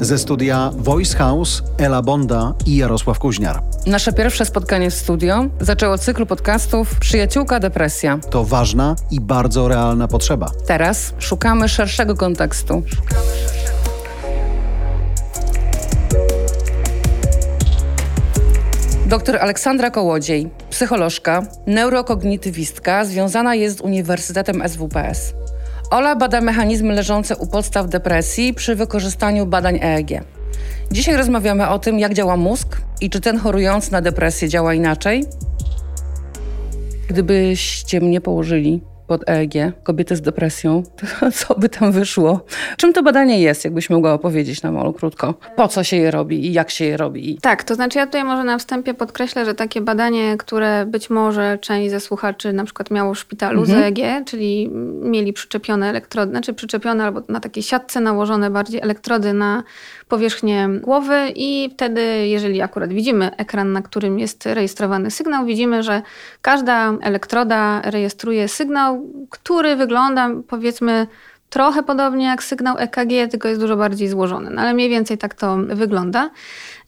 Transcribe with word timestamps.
Ze 0.00 0.18
studia 0.18 0.70
Voice 0.76 1.16
House 1.18 1.62
Ela 1.78 2.02
Bonda 2.02 2.54
i 2.66 2.76
Jarosław 2.76 3.18
Kuźniar. 3.18 3.62
Nasze 3.86 4.12
pierwsze 4.12 4.44
spotkanie 4.44 4.90
w 4.90 4.94
studio 4.94 5.44
zaczęło 5.60 5.98
cykl 5.98 6.26
podcastów 6.26 6.98
Przyjaciółka 7.00 7.60
Depresja. 7.60 8.18
To 8.30 8.44
ważna 8.44 8.96
i 9.10 9.20
bardzo 9.20 9.68
realna 9.68 10.08
potrzeba. 10.08 10.50
Teraz 10.66 11.14
szukamy 11.18 11.68
szerszego 11.68 12.14
kontekstu. 12.14 12.82
Dr 19.06 19.36
Aleksandra 19.36 19.90
Kołodziej, 19.90 20.50
psycholożka, 20.70 21.42
neurokognitywistka, 21.66 23.04
związana 23.04 23.54
jest 23.54 23.78
z 23.78 23.80
Uniwersytetem 23.80 24.62
SWPS. 24.68 25.34
Ola 25.90 26.16
bada 26.16 26.40
mechanizmy 26.40 26.94
leżące 26.94 27.36
u 27.36 27.46
podstaw 27.46 27.88
depresji 27.88 28.54
przy 28.54 28.74
wykorzystaniu 28.74 29.46
badań 29.46 29.78
EEG. 29.82 30.10
Dzisiaj 30.90 31.16
rozmawiamy 31.16 31.68
o 31.68 31.78
tym, 31.78 31.98
jak 31.98 32.14
działa 32.14 32.36
mózg 32.36 32.80
i 33.00 33.10
czy 33.10 33.20
ten 33.20 33.38
chorujący 33.38 33.92
na 33.92 34.00
depresję 34.00 34.48
działa 34.48 34.74
inaczej. 34.74 35.24
Gdybyście 37.08 38.00
mnie 38.00 38.20
położyli 38.20 38.80
pod 39.06 39.28
EEG, 39.28 39.52
kobiety 39.82 40.16
z 40.16 40.20
depresją, 40.20 40.82
to 41.20 41.32
co 41.32 41.54
by 41.54 41.68
tam 41.68 41.92
wyszło? 41.92 42.44
Czym 42.76 42.92
to 42.92 43.02
badanie 43.02 43.40
jest, 43.40 43.64
jakbyś 43.64 43.90
mogła 43.90 44.12
opowiedzieć 44.12 44.62
nam, 44.62 44.76
Olu, 44.76 44.92
krótko? 44.92 45.34
Po 45.56 45.68
co 45.68 45.84
się 45.84 45.96
je 45.96 46.10
robi 46.10 46.46
i 46.46 46.52
jak 46.52 46.70
się 46.70 46.84
je 46.84 46.96
robi? 46.96 47.38
Tak, 47.42 47.64
to 47.64 47.74
znaczy 47.74 47.98
ja 47.98 48.06
tutaj 48.06 48.24
może 48.24 48.44
na 48.44 48.58
wstępie 48.58 48.94
podkreślę, 48.94 49.44
że 49.44 49.54
takie 49.54 49.80
badanie, 49.80 50.36
które 50.36 50.86
być 50.86 51.10
może 51.10 51.58
część 51.60 51.90
ze 51.90 52.00
słuchaczy 52.00 52.52
na 52.52 52.64
przykład 52.64 52.90
miało 52.90 53.14
w 53.14 53.18
szpitalu 53.18 53.60
mhm. 53.60 53.78
z 53.78 53.82
EEG, 53.82 54.24
czyli 54.26 54.70
mieli 55.02 55.32
przyczepione 55.32 55.90
elektrody, 55.90 56.30
znaczy 56.30 56.54
przyczepione 56.54 57.04
albo 57.04 57.22
na 57.28 57.40
takiej 57.40 57.62
siatce 57.62 58.00
nałożone 58.00 58.50
bardziej 58.50 58.80
elektrody 58.80 59.32
na 59.32 59.62
powierzchnię 60.08 60.68
głowy 60.82 61.32
i 61.34 61.70
wtedy, 61.74 62.28
jeżeli 62.28 62.62
akurat 62.62 62.92
widzimy 62.92 63.36
ekran, 63.36 63.72
na 63.72 63.82
którym 63.82 64.18
jest 64.18 64.46
rejestrowany 64.46 65.10
sygnał, 65.10 65.46
widzimy, 65.46 65.82
że 65.82 66.02
każda 66.42 66.92
elektroda 67.00 67.82
rejestruje 67.84 68.48
sygnał, 68.48 69.06
który 69.30 69.76
wygląda 69.76 70.30
powiedzmy 70.48 71.06
trochę 71.50 71.82
podobnie 71.82 72.26
jak 72.26 72.42
sygnał 72.42 72.78
EKG, 72.78 73.30
tylko 73.30 73.48
jest 73.48 73.60
dużo 73.60 73.76
bardziej 73.76 74.08
złożony. 74.08 74.50
No 74.50 74.62
ale 74.62 74.74
mniej 74.74 74.88
więcej 74.88 75.18
tak 75.18 75.34
to 75.34 75.56
wygląda. 75.56 76.30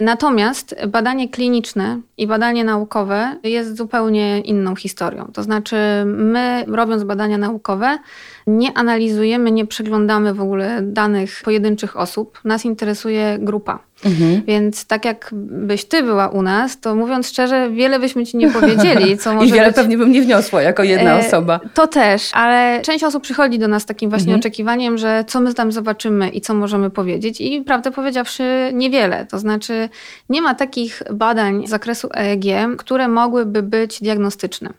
Natomiast 0.00 0.77
badanie 0.89 1.28
kliniczne 1.28 2.00
i 2.17 2.27
badanie 2.27 2.65
naukowe 2.65 3.37
jest 3.42 3.77
zupełnie 3.77 4.41
inną 4.41 4.77
historią. 4.77 5.31
To 5.34 5.42
znaczy, 5.42 5.77
my 6.06 6.65
robiąc 6.69 7.05
badania 7.05 7.39
naukowe, 7.39 7.98
nie 8.47 8.78
analizujemy, 8.78 9.50
nie 9.50 9.67
przeglądamy 9.67 10.34
w 10.34 10.41
ogóle 10.41 10.83
danych 10.83 11.41
pojedynczych 11.45 11.97
osób. 11.97 12.41
Nas 12.45 12.65
interesuje 12.65 13.39
grupa. 13.41 13.78
Mhm. 14.05 14.43
Więc 14.47 14.85
tak 14.85 15.05
jakbyś 15.05 15.85
ty 15.85 16.03
była 16.03 16.29
u 16.29 16.43
nas, 16.43 16.81
to 16.81 16.95
mówiąc 16.95 17.29
szczerze, 17.29 17.71
wiele 17.71 17.99
byśmy 17.99 18.27
ci 18.27 18.37
nie 18.37 18.51
powiedzieli. 18.61 19.19
Co 19.19 19.35
może 19.35 19.47
I 19.47 19.53
wiele 19.53 19.67
być... 19.67 19.77
pewnie 19.77 19.99
bym 19.99 20.13
nie 20.13 20.23
wniosła 20.23 20.63
jako 20.63 20.83
jedna 20.83 21.19
e, 21.19 21.27
osoba. 21.27 21.61
To 21.75 21.87
też, 21.87 22.31
ale 22.33 22.81
część 22.83 23.05
osób 23.05 23.23
przychodzi 23.23 23.59
do 23.59 23.69
nas 23.69 23.87
takim 23.87 24.11
właśnie 24.11 24.33
mhm. 24.33 24.41
oczekiwaniem, 24.41 24.99
że 24.99 25.25
co 25.27 25.41
my 25.41 25.55
tam 25.55 25.73
zobaczymy 25.73 26.29
i 26.29 26.41
co 26.41 26.55
możemy 26.55 26.91
powiedzieć. 26.91 27.41
I 27.41 27.63
prawdę 27.63 27.91
powiedziawszy, 27.91 28.71
niewiele. 28.73 29.27
To 29.27 29.39
znaczy, 29.39 29.89
nie 30.29 30.43
ma 30.43 30.55
takich 30.55 31.03
badań 31.12 31.67
z 31.67 31.71
zakresu 31.71 32.09
EEG, 32.15 32.77
które 32.77 33.09
mogłyby 33.09 33.62
być 33.62 34.01
diagnostyczne. 34.01 34.71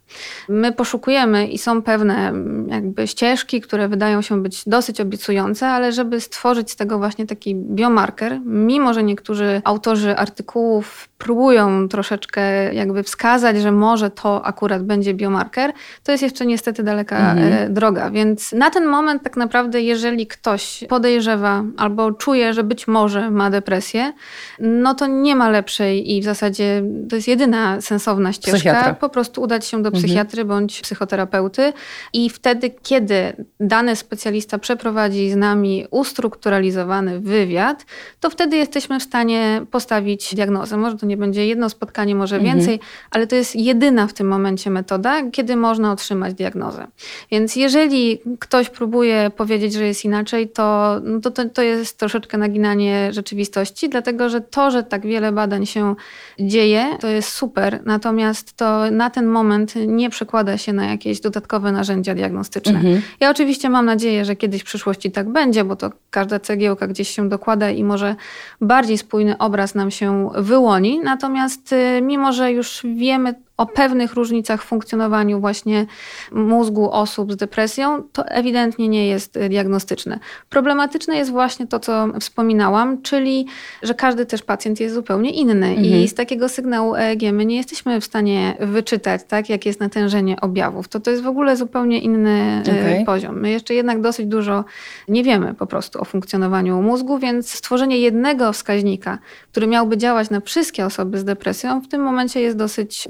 My 0.50 0.72
poszukujemy 0.72 1.48
i 1.48 1.58
są 1.58 1.82
pewne 1.82 2.34
jakby 2.68 3.08
ścieżki, 3.08 3.62
które 3.62 3.88
wydają 3.88 4.22
się 4.22 4.44
być 4.44 4.64
dosyć 4.66 5.02
obiecujące, 5.02 5.68
ale 5.68 5.92
żeby 5.92 6.22
stworzyć 6.22 6.72
z 6.72 6.76
tego 6.76 6.98
właśnie 6.98 7.26
taki 7.26 7.56
biomarker, 7.56 8.40
mimo 8.46 8.94
że 8.94 9.04
niektórzy 9.10 9.62
autorzy 9.64 10.16
artykułów 10.16 11.10
próbują 11.18 11.88
troszeczkę 11.88 12.74
jakby 12.74 13.04
wskazać, 13.04 13.62
że 13.62 13.72
może 13.72 14.10
to 14.10 14.46
akurat 14.46 14.84
będzie 14.84 15.14
biomarker, 15.14 15.72
to 16.04 16.12
jest 16.12 16.24
jeszcze 16.24 16.46
niestety 16.46 16.84
daleka 16.84 17.18
mhm. 17.32 17.54
E, 17.54 17.70
droga. 17.70 18.10
Więc 18.10 18.52
na 18.52 18.70
ten 18.70 18.86
moment 18.86 19.24
tak 19.24 19.38
naprawdę, 19.38 19.82
jeżeli 19.82 20.28
ktoś 20.28 20.84
podejrzewa 20.90 21.64
albo 21.78 22.12
czuje, 22.12 22.54
że 22.54 22.64
być 22.64 22.88
może 22.88 23.32
ma 23.32 23.50
depresję, 23.50 24.14
no 24.60 24.96
to 24.96 25.08
nie 25.08 25.36
ma 25.36 25.50
lepszej 25.50 26.16
i 26.16 26.22
w 26.22 26.24
zasadzie 26.24 26.84
to 27.10 27.16
jest 27.16 27.28
jedyna 27.28 27.82
sensowna 27.82 28.34
ścieżka. 28.34 28.58
Psychiatra. 28.58 28.94
Po 28.94 29.10
prostu 29.10 29.42
udać 29.42 29.66
się 29.66 29.82
do 29.84 29.90
mhm. 29.90 30.04
psychiatry 30.04 30.42
mhm. 30.42 30.48
bądź 30.48 30.82
psychoterapeuty 30.82 31.74
i 32.14 32.30
wtedy, 32.30 32.70
kiedy 32.82 33.46
dany 33.60 33.96
specjalista 33.96 34.58
przeprowadzi 34.58 35.32
z 35.32 35.36
nami 35.36 35.86
ustrukturalizowany 35.92 37.20
wywiad, 37.20 37.86
to 38.20 38.30
wtedy 38.30 38.58
jesteśmy 38.58 38.99
w 39.00 39.04
stanie 39.04 39.62
postawić 39.72 40.36
diagnozę. 40.36 40.78
Może 40.78 40.98
to 40.98 41.06
nie 41.06 41.18
będzie 41.18 41.48
jedno 41.48 41.70
spotkanie, 41.70 42.16
może 42.16 42.36
mhm. 42.36 42.58
więcej, 42.58 42.80
ale 43.12 43.28
to 43.28 43.36
jest 43.36 43.56
jedyna 43.56 44.08
w 44.08 44.14
tym 44.14 44.28
momencie 44.28 44.70
metoda, 44.70 45.30
kiedy 45.32 45.56
można 45.56 45.92
otrzymać 45.92 46.34
diagnozę. 46.34 46.88
Więc 47.32 47.56
jeżeli 47.56 48.20
ktoś 48.40 48.70
próbuje 48.70 49.32
powiedzieć, 49.38 49.74
że 49.74 49.84
jest 49.84 50.06
inaczej, 50.06 50.50
to, 50.50 50.96
no 51.04 51.20
to, 51.20 51.32
to, 51.32 51.50
to 51.50 51.62
jest 51.62 51.98
troszeczkę 51.98 52.38
naginanie 52.38 53.14
rzeczywistości, 53.14 53.90
dlatego 53.90 54.30
że 54.30 54.42
to, 54.42 54.72
że 54.72 54.84
tak 54.84 55.06
wiele 55.06 55.32
badań 55.32 55.66
się 55.66 55.96
dzieje, 56.40 56.98
to 57.00 57.08
jest 57.08 57.30
super, 57.30 57.80
natomiast 57.86 58.54
to 58.54 58.92
na 58.92 59.10
ten 59.10 59.28
moment 59.28 59.74
nie 59.88 60.10
przekłada 60.10 60.58
się 60.58 60.74
na 60.74 60.86
jakieś 60.86 61.20
dodatkowe 61.20 61.72
narzędzia 61.72 62.16
diagnostyczne. 62.16 62.76
Mhm. 62.76 63.02
Ja 63.20 63.30
oczywiście 63.30 63.70
mam 63.70 63.86
nadzieję, 63.86 64.26
że 64.26 64.36
kiedyś 64.36 64.62
w 64.62 64.66
przyszłości 64.66 65.12
tak 65.12 65.30
będzie, 65.30 65.64
bo 65.64 65.76
to 65.76 65.92
każda 66.10 66.40
cegiełka 66.40 66.88
gdzieś 66.88 67.10
się 67.10 67.30
dokłada 67.30 67.72
i 67.72 67.84
może 67.84 68.16
bardziej 68.62 68.89
spójny 68.98 69.38
obraz 69.38 69.76
nam 69.76 69.92
się 69.92 70.30
wyłoni. 70.36 71.00
Natomiast 71.00 71.74
y, 71.74 72.02
mimo, 72.02 72.34
że 72.34 72.52
już 72.52 72.82
wiemy 72.96 73.36
o 73.60 73.66
pewnych 73.66 74.14
różnicach 74.14 74.64
w 74.64 74.66
funkcjonowaniu 74.66 75.40
właśnie 75.40 75.86
mózgu 76.32 76.92
osób 76.92 77.34
z 77.34 77.36
depresją, 77.36 78.04
to 78.14 78.26
ewidentnie 78.26 78.88
nie 78.88 79.08
jest 79.08 79.40
diagnostyczne. 79.50 80.20
Problematyczne 80.50 81.16
jest 81.16 81.32
właśnie 81.32 81.68
to, 81.68 81.80
co 81.80 82.08
wspominałam, 82.20 83.02
czyli, 83.02 83.46
że 83.84 83.94
każdy 83.94 84.26
też 84.26 84.42
pacjent 84.42 84.80
jest 84.80 84.96
zupełnie 84.96 85.32
inny 85.32 85.68
mhm. 85.68 85.86
i 85.86 86.08
z 86.08 86.14
takiego 86.14 86.50
sygnału 86.50 86.96
EEG 86.96 87.22
my 87.34 87.46
nie 87.46 87.58
jesteśmy 87.58 88.02
w 88.02 88.06
stanie 88.06 88.56
wyczytać, 88.60 89.22
tak, 89.28 89.50
jakie 89.50 89.70
jest 89.70 89.80
natężenie 89.80 90.42
objawów. 90.42 90.88
To 90.88 91.00
to 91.00 91.12
jest 91.12 91.24
w 91.24 91.28
ogóle 91.28 91.58
zupełnie 91.58 92.00
inny 92.00 92.64
e, 92.68 92.72
okay. 92.72 93.06
poziom. 93.06 93.40
My 93.40 93.50
jeszcze 93.50 93.74
jednak 93.74 94.02
dosyć 94.02 94.26
dużo 94.26 94.66
nie 95.08 95.24
wiemy 95.24 95.54
po 95.54 95.68
prostu 95.68 96.02
o 96.02 96.06
funkcjonowaniu 96.06 96.82
mózgu, 96.82 97.20
więc 97.20 97.54
stworzenie 97.54 97.98
jednego 97.98 98.54
wskaźnika, 98.54 99.18
który 99.52 99.68
miałby 99.68 99.98
działać 99.98 100.30
na 100.30 100.42
wszystkie 100.42 100.86
osoby 100.86 101.18
z 101.18 101.24
depresją, 101.24 101.82
w 101.82 101.88
tym 101.88 102.02
momencie 102.02 102.42
jest 102.42 102.58
dosyć 102.58 103.08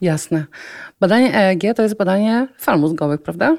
Jasne. 0.00 0.44
Badanie 1.00 1.34
EEG 1.34 1.74
to 1.76 1.82
jest 1.82 1.96
badanie 1.96 2.48
fal 2.58 2.80
mózgowych, 2.80 3.22
prawda? 3.22 3.56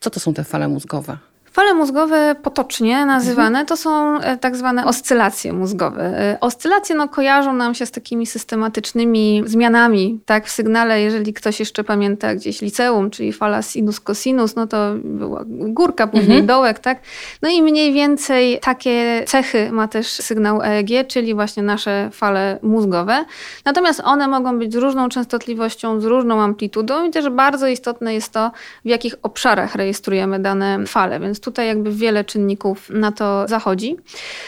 Co 0.00 0.10
to 0.10 0.20
są 0.20 0.34
te 0.34 0.44
fale 0.44 0.68
mózgowe? 0.68 1.18
Fale 1.58 1.74
mózgowe 1.74 2.36
potocznie 2.42 3.06
nazywane 3.06 3.64
to 3.64 3.76
są 3.76 4.20
e, 4.20 4.36
tak 4.36 4.56
zwane 4.56 4.84
oscylacje 4.84 5.52
mózgowe. 5.52 6.02
E, 6.02 6.40
oscylacje 6.40 6.96
no, 6.96 7.08
kojarzą 7.08 7.52
nam 7.52 7.74
się 7.74 7.86
z 7.86 7.90
takimi 7.90 8.26
systematycznymi 8.26 9.42
zmianami 9.46 10.20
tak, 10.26 10.46
w 10.46 10.50
sygnale. 10.50 11.00
Jeżeli 11.00 11.32
ktoś 11.32 11.60
jeszcze 11.60 11.84
pamięta 11.84 12.34
gdzieś 12.34 12.62
liceum, 12.62 13.10
czyli 13.10 13.32
fala 13.32 13.62
sinus 13.62 14.00
cosinus, 14.00 14.56
no 14.56 14.66
to 14.66 14.94
była 15.04 15.44
górka, 15.46 16.06
później 16.06 16.38
mhm. 16.38 16.46
dołek. 16.46 16.78
Tak? 16.78 17.00
No 17.42 17.48
i 17.48 17.62
mniej 17.62 17.92
więcej 17.92 18.58
takie 18.62 19.24
cechy 19.26 19.72
ma 19.72 19.88
też 19.88 20.06
sygnał 20.06 20.62
EEG, 20.62 21.06
czyli 21.08 21.34
właśnie 21.34 21.62
nasze 21.62 22.10
fale 22.12 22.58
mózgowe. 22.62 23.24
Natomiast 23.64 24.00
one 24.04 24.28
mogą 24.28 24.58
być 24.58 24.72
z 24.72 24.76
różną 24.76 25.08
częstotliwością, 25.08 26.00
z 26.00 26.04
różną 26.04 26.40
amplitudą 26.40 27.04
i 27.04 27.10
też 27.10 27.28
bardzo 27.28 27.66
istotne 27.66 28.14
jest 28.14 28.32
to, 28.32 28.50
w 28.84 28.88
jakich 28.88 29.14
obszarach 29.22 29.74
rejestrujemy 29.74 30.38
dane 30.38 30.86
fale. 30.86 31.20
Więc 31.20 31.40
tutaj 31.48 31.66
jakby 31.66 31.92
wiele 31.92 32.24
czynników 32.24 32.90
na 32.90 33.12
to 33.12 33.48
zachodzi. 33.48 33.96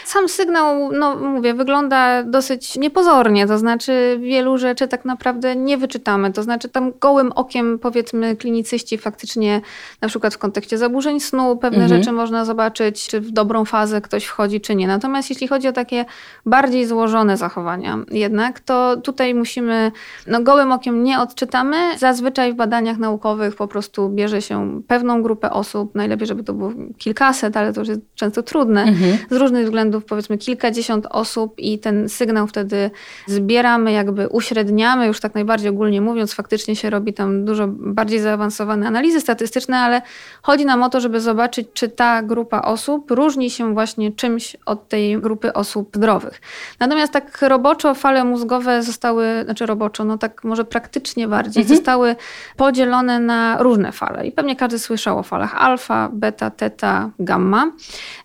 Sam 0.05 0.29
sygnał, 0.29 0.91
no 0.91 1.15
mówię, 1.15 1.53
wygląda 1.53 2.23
dosyć 2.23 2.75
niepozornie, 2.75 3.47
to 3.47 3.57
znaczy 3.57 4.19
wielu 4.21 4.57
rzeczy 4.57 4.87
tak 4.87 5.05
naprawdę 5.05 5.55
nie 5.55 5.77
wyczytamy. 5.77 6.33
To 6.33 6.43
znaczy 6.43 6.69
tam 6.69 6.91
gołym 6.99 7.31
okiem 7.31 7.79
powiedzmy 7.79 8.35
klinicyści 8.35 8.97
faktycznie 8.97 9.61
na 10.01 10.07
przykład 10.07 10.33
w 10.33 10.37
kontekście 10.37 10.77
zaburzeń 10.77 11.19
snu 11.19 11.57
pewne 11.57 11.83
mhm. 11.83 11.99
rzeczy 11.99 12.11
można 12.11 12.45
zobaczyć, 12.45 13.07
czy 13.07 13.21
w 13.21 13.31
dobrą 13.31 13.65
fazę 13.65 14.01
ktoś 14.01 14.25
wchodzi, 14.25 14.61
czy 14.61 14.75
nie. 14.75 14.87
Natomiast 14.87 15.29
jeśli 15.29 15.47
chodzi 15.47 15.67
o 15.67 15.73
takie 15.73 16.05
bardziej 16.45 16.85
złożone 16.85 17.37
zachowania 17.37 17.97
jednak, 18.11 18.59
to 18.59 18.97
tutaj 18.97 19.35
musimy, 19.35 19.91
no 20.27 20.41
gołym 20.41 20.71
okiem 20.71 21.03
nie 21.03 21.19
odczytamy. 21.19 21.97
Zazwyczaj 21.97 22.53
w 22.53 22.55
badaniach 22.55 22.97
naukowych 22.97 23.55
po 23.55 23.67
prostu 23.67 24.09
bierze 24.09 24.41
się 24.41 24.81
pewną 24.87 25.21
grupę 25.21 25.51
osób, 25.51 25.95
najlepiej 25.95 26.27
żeby 26.27 26.43
to 26.43 26.53
było 26.53 26.71
kilkaset, 26.97 27.57
ale 27.57 27.73
to 27.73 27.81
już 27.81 27.89
jest 27.89 28.01
często 28.15 28.43
trudne, 28.43 28.83
mhm. 28.83 29.17
z 29.29 29.35
różnych 29.35 29.65
względów 29.65 30.05
powiedzmy 30.05 30.37
kilkadziesiąt 30.37 31.07
osób 31.09 31.53
i 31.57 31.79
ten 31.79 32.09
sygnał 32.09 32.47
wtedy 32.47 32.91
zbieramy, 33.27 33.91
jakby 33.91 34.27
uśredniamy, 34.27 35.07
już 35.07 35.19
tak 35.19 35.35
najbardziej 35.35 35.69
ogólnie 35.69 36.01
mówiąc, 36.01 36.33
faktycznie 36.33 36.75
się 36.75 36.89
robi 36.89 37.13
tam 37.13 37.45
dużo 37.45 37.67
bardziej 37.67 38.19
zaawansowane 38.19 38.87
analizy 38.87 39.21
statystyczne, 39.21 39.77
ale 39.77 40.01
chodzi 40.41 40.65
nam 40.65 40.83
o 40.83 40.89
to, 40.89 40.99
żeby 40.99 41.21
zobaczyć, 41.21 41.67
czy 41.73 41.89
ta 41.89 42.23
grupa 42.23 42.61
osób 42.61 43.11
różni 43.11 43.49
się 43.49 43.73
właśnie 43.73 44.11
czymś 44.11 44.57
od 44.65 44.89
tej 44.89 45.17
grupy 45.17 45.53
osób 45.53 45.89
zdrowych. 45.95 46.41
Natomiast 46.79 47.13
tak 47.13 47.41
roboczo 47.41 47.93
fale 47.93 48.23
mózgowe 48.23 48.83
zostały, 48.83 49.25
znaczy 49.45 49.65
roboczo, 49.65 50.03
no 50.03 50.17
tak 50.17 50.43
może 50.43 50.65
praktycznie 50.65 51.27
bardziej, 51.27 51.63
mhm. 51.63 51.77
zostały 51.77 52.15
podzielone 52.57 53.19
na 53.19 53.57
różne 53.59 53.91
fale. 53.91 54.27
I 54.27 54.31
pewnie 54.31 54.55
każdy 54.55 54.79
słyszał 54.79 55.17
o 55.17 55.23
falach 55.23 55.55
alfa, 55.55 56.09
beta, 56.13 56.49
teta, 56.49 56.70
gamma. 57.19 57.71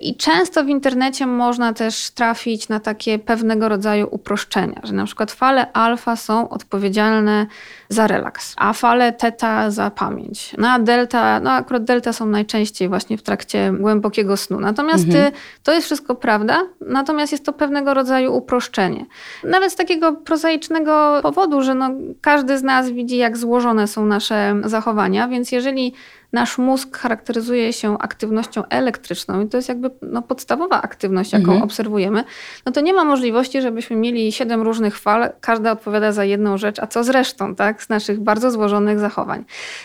I 0.00 0.16
często 0.16 0.64
w 0.64 0.68
internecie 0.68 1.26
można 1.26 1.72
też 1.72 2.10
trafić 2.10 2.68
na 2.68 2.80
takie 2.80 3.18
pewnego 3.18 3.68
rodzaju 3.68 4.08
uproszczenia, 4.10 4.80
że 4.84 4.92
na 4.92 5.04
przykład 5.04 5.32
fale 5.32 5.72
alfa 5.72 6.16
są 6.16 6.48
odpowiedzialne 6.48 7.46
za 7.88 8.06
relaks, 8.06 8.54
a 8.56 8.72
fale 8.72 9.12
teta 9.12 9.70
za 9.70 9.90
pamięć. 9.90 10.54
No 10.58 10.68
a 10.68 10.78
delta, 10.78 11.40
no 11.40 11.50
akurat 11.50 11.84
delta 11.84 12.12
są 12.12 12.26
najczęściej 12.26 12.88
właśnie 12.88 13.18
w 13.18 13.22
trakcie 13.22 13.72
głębokiego 13.80 14.36
snu. 14.36 14.60
Natomiast 14.60 15.04
mhm. 15.04 15.32
to 15.62 15.72
jest 15.72 15.86
wszystko 15.86 16.14
prawda, 16.14 16.62
natomiast 16.80 17.32
jest 17.32 17.44
to 17.44 17.52
pewnego 17.52 17.94
rodzaju 17.94 18.36
uproszczenie. 18.36 19.06
Nawet 19.44 19.72
z 19.72 19.76
takiego 19.76 20.12
prozaicznego 20.12 21.20
powodu, 21.22 21.62
że 21.62 21.74
no, 21.74 21.90
każdy 22.20 22.58
z 22.58 22.62
nas 22.62 22.90
widzi, 22.90 23.16
jak 23.16 23.36
złożone 23.36 23.86
są 23.86 24.06
nasze 24.06 24.56
zachowania, 24.64 25.28
więc 25.28 25.52
jeżeli 25.52 25.92
nasz 26.36 26.58
mózg 26.58 26.96
charakteryzuje 26.96 27.72
się 27.72 27.98
aktywnością 27.98 28.62
elektryczną 28.68 29.40
i 29.40 29.48
to 29.48 29.56
jest 29.56 29.68
jakby 29.68 29.90
no, 30.02 30.22
podstawowa 30.22 30.82
aktywność, 30.82 31.32
jaką 31.32 31.44
mhm. 31.44 31.62
obserwujemy, 31.62 32.24
no 32.66 32.72
to 32.72 32.80
nie 32.80 32.92
ma 32.92 33.04
możliwości, 33.04 33.62
żebyśmy 33.62 33.96
mieli 33.96 34.32
siedem 34.32 34.62
różnych 34.62 34.98
fal, 34.98 35.30
każda 35.40 35.72
odpowiada 35.72 36.12
za 36.12 36.24
jedną 36.24 36.58
rzecz, 36.58 36.78
a 36.78 36.86
co 36.86 37.04
z 37.04 37.08
resztą, 37.08 37.54
tak, 37.54 37.82
z 37.82 37.88
naszych 37.88 38.20
bardzo 38.20 38.50
złożonych 38.50 38.98
zachowań. 38.98 39.44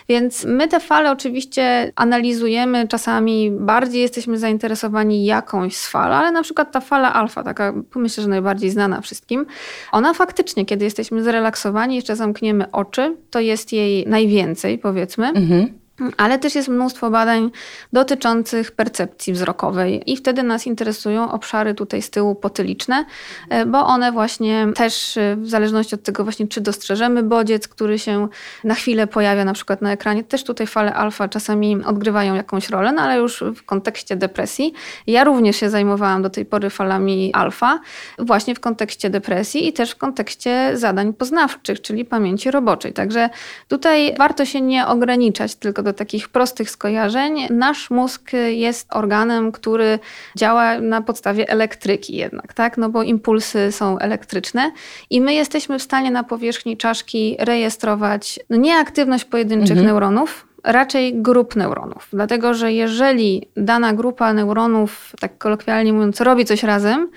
Więc 0.09 0.45
my 0.45 0.67
te 0.67 0.79
fale 0.79 1.11
oczywiście 1.11 1.91
analizujemy, 1.95 2.87
czasami 2.87 3.51
bardziej 3.51 4.01
jesteśmy 4.01 4.37
zainteresowani 4.37 5.25
jakąś 5.25 5.75
z 5.75 5.87
fal, 5.87 6.13
ale 6.13 6.31
na 6.31 6.43
przykład 6.43 6.71
ta 6.71 6.79
fala 6.79 7.13
alfa, 7.13 7.43
taka 7.43 7.73
myślę, 7.95 8.23
że 8.23 8.29
najbardziej 8.29 8.69
znana 8.69 9.01
wszystkim, 9.01 9.45
ona 9.91 10.13
faktycznie, 10.13 10.65
kiedy 10.65 10.85
jesteśmy 10.85 11.23
zrelaksowani, 11.23 11.95
jeszcze 11.95 12.15
zamkniemy 12.15 12.71
oczy, 12.71 13.17
to 13.29 13.39
jest 13.39 13.73
jej 13.73 14.07
najwięcej, 14.07 14.77
powiedzmy. 14.77 15.27
Mhm 15.27 15.80
ale 16.17 16.39
też 16.39 16.55
jest 16.55 16.67
mnóstwo 16.67 17.09
badań 17.09 17.51
dotyczących 17.93 18.71
percepcji 18.71 19.33
wzrokowej 19.33 20.11
i 20.11 20.17
wtedy 20.17 20.43
nas 20.43 20.67
interesują 20.67 21.31
obszary 21.31 21.73
tutaj 21.73 22.01
z 22.01 22.09
tyłu 22.09 22.35
potyliczne, 22.35 23.05
e, 23.49 23.65
bo 23.65 23.85
one 23.85 24.11
właśnie 24.11 24.67
też 24.75 25.17
e, 25.17 25.35
w 25.35 25.49
zależności 25.49 25.95
od 25.95 26.03
tego 26.03 26.23
właśnie 26.23 26.47
czy 26.47 26.61
dostrzeżemy 26.61 27.23
bodziec, 27.23 27.67
który 27.67 27.99
się 27.99 28.27
na 28.63 28.75
chwilę 28.75 29.07
pojawia 29.07 29.45
na 29.45 29.53
przykład 29.53 29.81
na 29.81 29.91
ekranie, 29.91 30.23
też 30.23 30.43
tutaj 30.43 30.67
fale 30.67 30.93
alfa 30.93 31.27
czasami 31.27 31.83
odgrywają 31.85 32.35
jakąś 32.35 32.69
rolę, 32.69 32.91
no 32.91 33.01
ale 33.01 33.17
już 33.17 33.43
w 33.55 33.63
kontekście 33.63 34.15
depresji. 34.15 34.73
Ja 35.07 35.23
również 35.23 35.55
się 35.55 35.69
zajmowałam 35.69 36.21
do 36.21 36.29
tej 36.29 36.45
pory 36.45 36.69
falami 36.69 37.33
alfa 37.33 37.79
właśnie 38.19 38.55
w 38.55 38.59
kontekście 38.59 39.09
depresji 39.09 39.67
i 39.67 39.73
też 39.73 39.91
w 39.91 39.97
kontekście 39.97 40.71
zadań 40.73 41.13
poznawczych, 41.13 41.81
czyli 41.81 42.05
pamięci 42.05 42.51
roboczej. 42.51 42.93
Także 42.93 43.29
tutaj 43.67 44.15
warto 44.17 44.45
się 44.45 44.61
nie 44.61 44.87
ograniczać 44.87 45.55
tylko 45.55 45.83
do 45.83 45.90
do 45.91 45.97
takich 45.97 46.29
prostych 46.29 46.69
skojarzeń, 46.69 47.47
nasz 47.49 47.89
mózg 47.89 48.31
jest 48.49 48.87
organem, 48.93 49.51
który 49.51 49.99
działa 50.37 50.79
na 50.79 51.01
podstawie 51.01 51.49
elektryki 51.49 52.15
jednak, 52.15 52.53
tak? 52.53 52.77
No 52.77 52.89
bo 52.89 53.03
impulsy 53.03 53.71
są 53.71 53.99
elektryczne 53.99 54.71
i 55.09 55.21
my 55.21 55.33
jesteśmy 55.33 55.79
w 55.79 55.81
stanie 55.81 56.11
na 56.11 56.23
powierzchni 56.23 56.77
czaszki 56.77 57.35
rejestrować 57.39 58.39
no 58.49 58.57
nie 58.57 58.75
aktywność 58.75 59.25
pojedynczych 59.25 59.77
mhm. 59.77 59.87
neuronów, 59.87 60.47
raczej 60.63 61.21
grup 61.21 61.55
neuronów. 61.55 62.07
Dlatego, 62.13 62.53
że 62.53 62.73
jeżeli 62.73 63.47
dana 63.57 63.93
grupa 63.93 64.33
neuronów, 64.33 65.11
tak 65.19 65.37
kolokwialnie 65.37 65.93
mówiąc, 65.93 66.21
robi 66.21 66.45
coś 66.45 66.63
razem, 66.63 67.09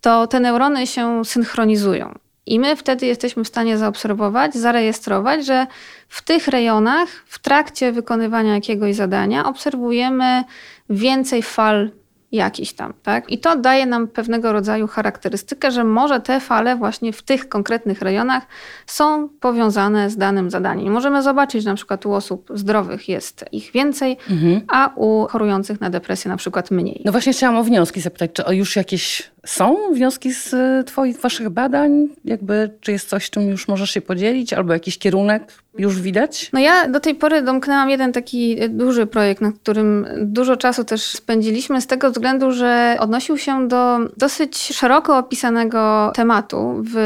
to 0.00 0.26
te 0.26 0.40
neurony 0.40 0.86
się 0.86 1.24
synchronizują. 1.24 2.14
I 2.46 2.60
my 2.60 2.76
wtedy 2.76 3.06
jesteśmy 3.06 3.44
w 3.44 3.48
stanie 3.48 3.78
zaobserwować, 3.78 4.54
zarejestrować, 4.54 5.46
że 5.46 5.66
w 6.08 6.22
tych 6.22 6.48
rejonach 6.48 7.08
w 7.26 7.38
trakcie 7.38 7.92
wykonywania 7.92 8.54
jakiegoś 8.54 8.94
zadania 8.94 9.44
obserwujemy 9.44 10.44
więcej 10.90 11.42
fal 11.42 11.90
jakiś 12.32 12.72
tam, 12.72 12.94
tak? 13.02 13.30
I 13.30 13.38
to 13.38 13.56
daje 13.56 13.86
nam 13.86 14.08
pewnego 14.08 14.52
rodzaju 14.52 14.86
charakterystykę, 14.86 15.70
że 15.70 15.84
może 15.84 16.20
te 16.20 16.40
fale 16.40 16.76
właśnie 16.76 17.12
w 17.12 17.22
tych 17.22 17.48
konkretnych 17.48 18.02
rejonach 18.02 18.42
są 18.86 19.28
powiązane 19.28 20.10
z 20.10 20.16
danym 20.16 20.50
zadaniem. 20.50 20.92
Możemy 20.92 21.22
zobaczyć, 21.22 21.62
że 21.62 21.70
na 21.70 21.76
przykład 21.76 22.06
u 22.06 22.12
osób 22.12 22.50
zdrowych 22.54 23.08
jest 23.08 23.44
ich 23.52 23.72
więcej, 23.72 24.16
mhm. 24.30 24.60
a 24.68 24.90
u 24.96 25.26
chorujących 25.26 25.80
na 25.80 25.90
depresję 25.90 26.28
na 26.28 26.36
przykład 26.36 26.70
mniej. 26.70 27.02
No 27.04 27.12
właśnie 27.12 27.32
chciałam 27.32 27.56
o 27.56 27.64
wnioski 27.64 28.00
zapytać, 28.00 28.30
czy 28.32 28.56
już 28.56 28.76
jakieś 28.76 29.31
są 29.46 29.76
wnioski 29.92 30.32
z 30.32 30.54
twoich, 30.86 31.20
waszych 31.20 31.48
badań? 31.48 32.08
Jakby, 32.24 32.70
czy 32.80 32.92
jest 32.92 33.08
coś, 33.08 33.30
czym 33.30 33.48
już 33.48 33.68
możesz 33.68 33.90
się 33.90 34.00
podzielić, 34.00 34.52
albo 34.52 34.72
jakiś 34.72 34.98
kierunek 34.98 35.52
już 35.78 36.00
widać? 36.00 36.50
No 36.52 36.60
ja 36.60 36.88
do 36.88 37.00
tej 37.00 37.14
pory 37.14 37.42
domknęłam 37.42 37.90
jeden 37.90 38.12
taki 38.12 38.56
duży 38.68 39.06
projekt, 39.06 39.40
nad 39.40 39.54
którym 39.54 40.06
dużo 40.18 40.56
czasu 40.56 40.84
też 40.84 41.02
spędziliśmy, 41.02 41.80
z 41.80 41.86
tego 41.86 42.10
względu, 42.10 42.52
że 42.52 42.96
odnosił 43.00 43.38
się 43.38 43.68
do 43.68 43.98
dosyć 44.16 44.56
szeroko 44.58 45.18
opisanego 45.18 46.12
tematu 46.14 46.82
w 46.84 46.96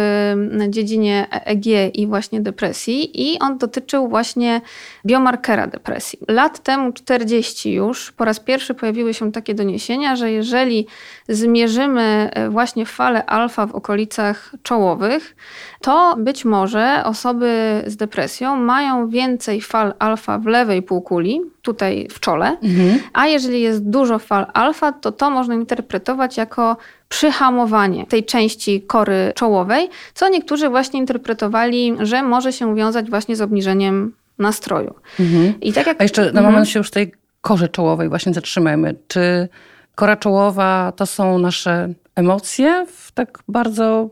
dziedzinie 0.68 1.26
EEG 1.32 1.94
i 1.94 2.06
właśnie 2.06 2.40
depresji 2.40 3.32
i 3.32 3.38
on 3.38 3.58
dotyczył 3.58 4.08
właśnie 4.08 4.60
biomarkera 5.06 5.66
depresji. 5.66 6.18
Lat 6.28 6.58
temu 6.58 6.92
40 6.92 7.72
już 7.72 8.12
po 8.12 8.24
raz 8.24 8.40
pierwszy 8.40 8.74
pojawiły 8.74 9.14
się 9.14 9.32
takie 9.32 9.54
doniesienia, 9.54 10.16
że 10.16 10.32
jeżeli 10.32 10.86
zmierzymy 11.28 12.25
właśnie 12.50 12.86
falę 12.86 13.26
alfa 13.26 13.66
w 13.66 13.74
okolicach 13.74 14.52
czołowych, 14.62 15.36
to 15.80 16.16
być 16.18 16.44
może 16.44 17.02
osoby 17.04 17.82
z 17.86 17.96
depresją 17.96 18.56
mają 18.56 19.08
więcej 19.08 19.60
fal 19.60 19.94
alfa 19.98 20.38
w 20.38 20.46
lewej 20.46 20.82
półkuli, 20.82 21.40
tutaj 21.62 22.08
w 22.10 22.20
czole, 22.20 22.56
mhm. 22.62 23.00
a 23.12 23.26
jeżeli 23.26 23.60
jest 23.60 23.90
dużo 23.90 24.18
fal 24.18 24.46
alfa, 24.54 24.92
to 24.92 25.12
to 25.12 25.30
można 25.30 25.54
interpretować 25.54 26.36
jako 26.36 26.76
przyhamowanie 27.08 28.06
tej 28.06 28.24
części 28.24 28.82
kory 28.82 29.32
czołowej, 29.34 29.88
co 30.14 30.28
niektórzy 30.28 30.68
właśnie 30.68 31.00
interpretowali, 31.00 31.96
że 32.00 32.22
może 32.22 32.52
się 32.52 32.74
wiązać 32.74 33.10
właśnie 33.10 33.36
z 33.36 33.40
obniżeniem 33.40 34.12
nastroju. 34.38 34.94
Mhm. 35.20 35.60
I 35.60 35.72
tak 35.72 35.86
jak... 35.86 36.00
A 36.00 36.02
jeszcze 36.02 36.22
na 36.22 36.28
mhm. 36.28 36.46
moment 36.46 36.68
się 36.68 36.78
już 36.78 36.90
tej 36.90 37.12
korze 37.40 37.68
czołowej 37.68 38.08
właśnie 38.08 38.34
zatrzymajmy. 38.34 38.94
Czy 39.08 39.48
kora 39.94 40.16
czołowa 40.16 40.92
to 40.96 41.06
są 41.06 41.38
nasze 41.38 41.88
emocje, 42.16 42.86
tak 43.14 43.38
bardzo 43.48 44.10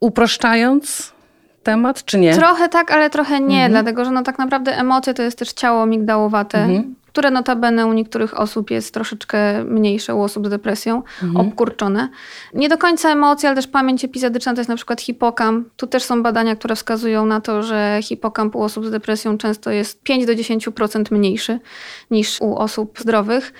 uproszczając 0.00 1.12
temat, 1.62 2.04
czy 2.04 2.18
nie? 2.18 2.34
Trochę 2.34 2.68
tak, 2.68 2.90
ale 2.90 3.10
trochę 3.10 3.40
nie, 3.40 3.64
mhm. 3.64 3.72
dlatego 3.72 4.04
że 4.04 4.10
no 4.10 4.22
tak 4.22 4.38
naprawdę 4.38 4.78
emocje 4.78 5.14
to 5.14 5.22
jest 5.22 5.38
też 5.38 5.52
ciało 5.52 5.86
migdałowate, 5.86 6.58
mhm. 6.58 6.94
Które 7.10 7.30
notabene 7.30 7.86
u 7.86 7.92
niektórych 7.92 8.40
osób 8.40 8.70
jest 8.70 8.94
troszeczkę 8.94 9.64
mniejsze, 9.64 10.14
u 10.14 10.22
osób 10.22 10.46
z 10.46 10.50
depresją, 10.50 11.02
mhm. 11.22 11.46
obkurczone. 11.46 12.08
Nie 12.54 12.68
do 12.68 12.78
końca 12.78 13.10
emocje, 13.10 13.48
ale 13.48 13.56
też 13.56 13.66
pamięć 13.66 14.04
epizodyczna 14.04 14.54
to 14.54 14.60
jest 14.60 14.68
na 14.68 14.76
przykład 14.76 15.00
hipokamp. 15.00 15.68
Tu 15.76 15.86
też 15.86 16.02
są 16.02 16.22
badania, 16.22 16.56
które 16.56 16.76
wskazują 16.76 17.26
na 17.26 17.40
to, 17.40 17.62
że 17.62 17.98
hipokamp 18.02 18.56
u 18.56 18.62
osób 18.62 18.86
z 18.86 18.90
depresją 18.90 19.38
często 19.38 19.70
jest 19.70 20.02
5 20.02 20.26
do 20.26 20.32
10% 20.32 21.12
mniejszy 21.12 21.58
niż 22.10 22.40
u 22.40 22.56
osób 22.56 22.98
zdrowych. 22.98 23.52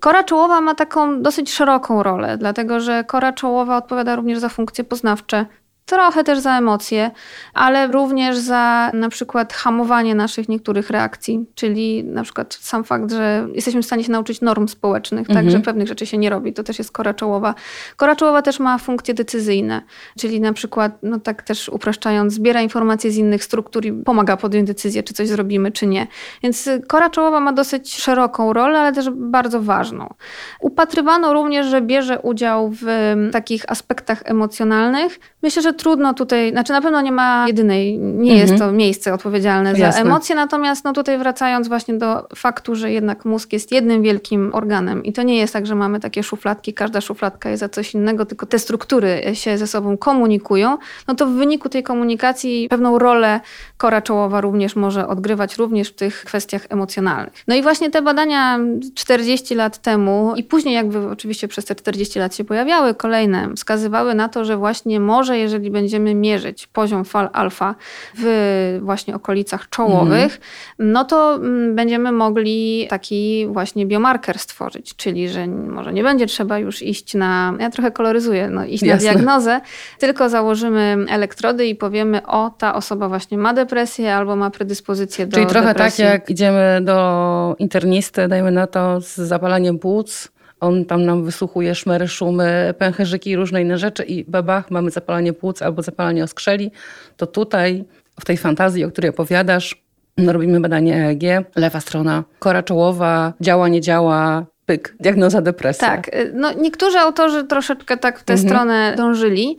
Kora 0.00 0.24
czołowa 0.24 0.60
ma 0.60 0.74
taką 0.74 1.22
dosyć 1.22 1.52
szeroką 1.52 2.02
rolę, 2.02 2.38
dlatego 2.38 2.80
że 2.80 3.04
kora 3.04 3.32
czołowa 3.32 3.76
odpowiada 3.76 4.16
również 4.16 4.38
za 4.38 4.48
funkcje 4.48 4.84
poznawcze, 4.84 5.46
Trochę 5.86 6.24
też 6.24 6.38
za 6.38 6.58
emocje, 6.58 7.10
ale 7.54 7.86
również 7.86 8.36
za 8.36 8.90
na 8.94 9.08
przykład 9.08 9.52
hamowanie 9.52 10.14
naszych 10.14 10.48
niektórych 10.48 10.90
reakcji, 10.90 11.46
czyli 11.54 12.04
na 12.04 12.22
przykład 12.22 12.54
sam 12.60 12.84
fakt, 12.84 13.10
że 13.10 13.48
jesteśmy 13.54 13.82
w 13.82 13.86
stanie 13.86 14.04
się 14.04 14.12
nauczyć 14.12 14.40
norm 14.40 14.68
społecznych, 14.68 15.30
mhm. 15.30 15.46
tak, 15.46 15.52
że 15.52 15.60
pewnych 15.60 15.88
rzeczy 15.88 16.06
się 16.06 16.18
nie 16.18 16.30
robi, 16.30 16.52
to 16.52 16.62
też 16.62 16.78
jest 16.78 16.92
kora 16.92 17.14
czołowa. 17.14 17.54
Kora 17.96 18.16
czołowa 18.16 18.42
też 18.42 18.60
ma 18.60 18.78
funkcje 18.78 19.14
decyzyjne, 19.14 19.82
czyli 20.18 20.40
na 20.40 20.52
przykład, 20.52 20.92
no 21.02 21.20
tak 21.20 21.42
też 21.42 21.68
upraszczając, 21.68 22.32
zbiera 22.32 22.62
informacje 22.62 23.10
z 23.10 23.16
innych 23.16 23.44
struktur 23.44 23.84
i 23.84 23.92
pomaga 23.92 24.36
podjąć 24.36 24.66
decyzję, 24.66 25.02
czy 25.02 25.14
coś 25.14 25.28
zrobimy, 25.28 25.72
czy 25.72 25.86
nie. 25.86 26.06
Więc 26.42 26.68
kora 26.88 27.10
czołowa 27.10 27.40
ma 27.40 27.52
dosyć 27.52 27.94
szeroką 27.94 28.52
rolę, 28.52 28.78
ale 28.78 28.92
też 28.92 29.10
bardzo 29.10 29.62
ważną. 29.62 30.14
Upatrywano 30.60 31.32
również, 31.32 31.66
że 31.66 31.80
bierze 31.80 32.20
udział 32.20 32.70
w 32.70 32.86
takich 33.32 33.70
aspektach 33.70 34.22
emocjonalnych. 34.24 35.20
Myślę, 35.42 35.62
że 35.62 35.73
że 35.73 35.73
trudno 35.74 36.14
tutaj, 36.14 36.50
znaczy 36.50 36.72
na 36.72 36.80
pewno 36.80 37.00
nie 37.00 37.12
ma 37.12 37.44
jedynej, 37.46 37.98
nie 37.98 38.32
mhm. 38.32 38.48
jest 38.48 38.62
to 38.62 38.72
miejsce 38.72 39.14
odpowiedzialne 39.14 39.70
Jasne. 39.70 39.92
za 39.92 39.98
emocje, 39.98 40.34
natomiast 40.34 40.84
no 40.84 40.92
tutaj 40.92 41.18
wracając 41.18 41.68
właśnie 41.68 41.94
do 41.94 42.28
faktu, 42.36 42.74
że 42.74 42.92
jednak 42.92 43.24
mózg 43.24 43.52
jest 43.52 43.72
jednym 43.72 44.02
wielkim 44.02 44.50
organem 44.54 45.04
i 45.04 45.12
to 45.12 45.22
nie 45.22 45.36
jest 45.36 45.52
tak, 45.52 45.66
że 45.66 45.74
mamy 45.74 46.00
takie 46.00 46.22
szufladki, 46.22 46.74
każda 46.74 47.00
szufladka 47.00 47.50
jest 47.50 47.60
za 47.60 47.68
coś 47.68 47.94
innego, 47.94 48.26
tylko 48.26 48.46
te 48.46 48.58
struktury 48.58 49.22
się 49.32 49.58
ze 49.58 49.66
sobą 49.66 49.96
komunikują, 49.96 50.78
no 51.08 51.14
to 51.14 51.26
w 51.26 51.30
wyniku 51.30 51.68
tej 51.68 51.82
komunikacji 51.82 52.68
pewną 52.70 52.98
rolę 52.98 53.40
kora 53.76 54.02
czołowa 54.02 54.40
również 54.40 54.76
może 54.76 55.08
odgrywać 55.08 55.56
również 55.56 55.88
w 55.88 55.94
tych 55.94 56.24
kwestiach 56.24 56.66
emocjonalnych. 56.68 57.32
No 57.48 57.54
i 57.54 57.62
właśnie 57.62 57.90
te 57.90 58.02
badania 58.02 58.58
40 58.94 59.54
lat 59.54 59.78
temu 59.78 60.34
i 60.36 60.44
później 60.44 60.74
jakby 60.74 61.08
oczywiście 61.10 61.48
przez 61.48 61.64
te 61.64 61.74
40 61.74 62.18
lat 62.18 62.36
się 62.36 62.44
pojawiały 62.44 62.94
kolejne, 62.94 63.54
wskazywały 63.56 64.14
na 64.14 64.28
to, 64.28 64.44
że 64.44 64.56
właśnie 64.56 65.00
może 65.00 65.38
jeżeli 65.38 65.63
będziemy 65.70 66.14
mierzyć 66.14 66.66
poziom 66.66 67.04
fal 67.04 67.28
alfa 67.32 67.74
w 68.18 68.78
właśnie 68.82 69.14
okolicach 69.14 69.68
czołowych, 69.68 70.40
mm. 70.78 70.92
no 70.92 71.04
to 71.04 71.34
mm, 71.34 71.74
będziemy 71.74 72.12
mogli 72.12 72.86
taki 72.90 73.46
właśnie 73.50 73.86
biomarker 73.86 74.38
stworzyć, 74.38 74.96
czyli 74.96 75.28
że 75.28 75.46
może 75.46 75.92
nie 75.92 76.02
będzie 76.02 76.26
trzeba 76.26 76.58
już 76.58 76.82
iść 76.82 77.14
na, 77.14 77.54
ja 77.60 77.70
trochę 77.70 77.90
koloryzuję, 77.90 78.50
no, 78.50 78.64
iść 78.64 78.82
Jasne. 78.82 79.06
na 79.06 79.12
diagnozę, 79.12 79.60
tylko 79.98 80.28
założymy 80.28 80.96
elektrody 81.08 81.66
i 81.66 81.74
powiemy, 81.74 82.26
o 82.26 82.50
ta 82.58 82.74
osoba 82.74 83.08
właśnie 83.08 83.38
ma 83.38 83.54
depresję 83.54 84.14
albo 84.14 84.36
ma 84.36 84.50
predyspozycję 84.50 85.26
do 85.26 85.34
Czyli 85.34 85.46
trochę 85.46 85.66
tak, 85.66 85.76
depresji. 85.76 86.04
tak 86.04 86.12
jak 86.12 86.30
idziemy 86.30 86.80
do 86.82 87.56
internisty, 87.58 88.28
dajmy 88.28 88.50
na 88.50 88.66
to 88.66 89.00
z 89.00 89.14
zapalaniem 89.14 89.78
płuc, 89.78 90.33
on 90.60 90.84
tam 90.84 91.04
nam 91.04 91.24
wysłuchuje 91.24 91.74
szmery, 91.74 92.08
szumy, 92.08 92.74
pęcherzyki 92.78 93.30
i 93.30 93.36
różne 93.36 93.62
inne 93.62 93.78
rzeczy 93.78 94.02
i 94.02 94.24
babach, 94.24 94.70
mamy 94.70 94.90
zapalanie 94.90 95.32
płuc 95.32 95.62
albo 95.62 95.82
zapalanie 95.82 96.24
oskrzeli, 96.24 96.70
to 97.16 97.26
tutaj 97.26 97.84
w 98.20 98.24
tej 98.24 98.36
fantazji, 98.36 98.84
o 98.84 98.90
której 98.90 99.10
opowiadasz, 99.10 99.84
no, 100.18 100.32
robimy 100.32 100.60
badanie 100.60 100.96
EEG, 100.96 101.22
lewa 101.56 101.80
strona, 101.80 102.24
kora 102.38 102.62
czołowa, 102.62 103.32
działa, 103.40 103.68
nie 103.68 103.80
działa, 103.80 104.46
pyk, 104.66 104.96
diagnoza 105.00 105.42
depresja. 105.42 105.88
Tak, 105.88 106.10
no 106.34 106.52
niektórzy 106.52 106.98
autorzy 106.98 107.44
troszeczkę 107.44 107.96
tak 107.96 108.18
w 108.18 108.24
tę 108.24 108.32
mhm. 108.32 108.48
stronę 108.48 108.94
dążyli. 108.96 109.58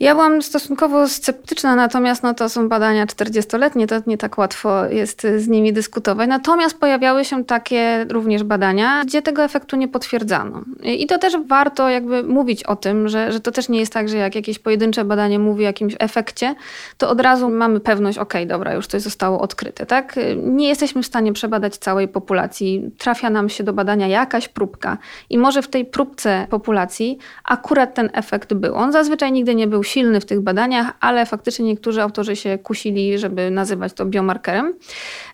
Ja 0.00 0.14
byłam 0.14 0.42
stosunkowo 0.42 1.08
sceptyczna, 1.08 1.76
natomiast 1.76 2.22
no, 2.22 2.34
to 2.34 2.48
są 2.48 2.68
badania 2.68 3.06
40-letnie, 3.06 3.86
to 3.86 3.96
nie 4.06 4.18
tak 4.18 4.38
łatwo 4.38 4.86
jest 4.86 5.26
z 5.36 5.48
nimi 5.48 5.72
dyskutować. 5.72 6.28
Natomiast 6.28 6.78
pojawiały 6.78 7.24
się 7.24 7.44
takie 7.44 8.06
również 8.10 8.44
badania, 8.44 9.04
gdzie 9.04 9.22
tego 9.22 9.44
efektu 9.44 9.76
nie 9.76 9.88
potwierdzano. 9.88 10.62
I 10.82 11.06
to 11.06 11.18
też 11.18 11.36
warto 11.46 11.88
jakby 11.88 12.22
mówić 12.22 12.64
o 12.64 12.76
tym, 12.76 13.08
że, 13.08 13.32
że 13.32 13.40
to 13.40 13.52
też 13.52 13.68
nie 13.68 13.80
jest 13.80 13.92
tak, 13.92 14.08
że 14.08 14.16
jak 14.16 14.34
jakieś 14.34 14.58
pojedyncze 14.58 15.04
badanie 15.04 15.38
mówi 15.38 15.64
o 15.64 15.66
jakimś 15.66 15.96
efekcie, 15.98 16.54
to 16.98 17.10
od 17.10 17.20
razu 17.20 17.50
mamy 17.50 17.80
pewność, 17.80 18.18
ok, 18.18 18.34
dobra, 18.46 18.74
już 18.74 18.86
coś 18.86 19.02
zostało 19.02 19.40
odkryte. 19.40 19.86
Tak? 19.86 20.16
Nie 20.36 20.68
jesteśmy 20.68 21.02
w 21.02 21.06
stanie 21.06 21.32
przebadać 21.32 21.76
całej 21.76 22.08
populacji. 22.08 22.90
Trafia 22.98 23.30
nam 23.30 23.48
się 23.48 23.64
do 23.64 23.72
badania 23.72 24.08
jakaś 24.08 24.48
próbka 24.48 24.98
i 25.30 25.38
może 25.38 25.62
w 25.62 25.68
tej 25.68 25.84
próbce 25.84 26.46
populacji 26.50 27.18
akurat 27.44 27.94
ten 27.94 28.10
efekt 28.12 28.54
był. 28.54 28.74
On 28.74 28.92
zazwyczaj 28.92 29.32
nigdy 29.32 29.54
nie 29.54 29.66
był 29.66 29.81
silny 29.82 30.20
w 30.20 30.24
tych 30.24 30.40
badaniach, 30.40 30.92
ale 31.00 31.26
faktycznie 31.26 31.64
niektórzy 31.64 32.02
autorzy 32.02 32.36
się 32.36 32.58
kusili, 32.58 33.18
żeby 33.18 33.50
nazywać 33.50 33.92
to 33.92 34.06
biomarkerem. 34.06 34.74